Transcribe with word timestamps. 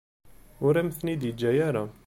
Ur 0.65 0.73
am-ten-id-yeǧǧa 0.75 1.49
ara. 1.67 1.83